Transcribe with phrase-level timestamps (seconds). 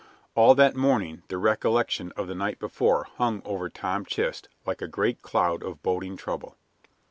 [0.33, 4.87] All that morning the recollection of the night before hung over Tom Chist like a
[4.87, 6.57] great cloud of boding trouble.